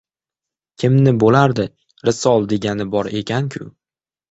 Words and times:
—Kimni 0.83 1.13
bo‘lardi. 1.25 1.67
Risol 2.11 2.51
degani 2.55 2.91
bor 2.97 3.13
ekan-ku! 3.23 3.71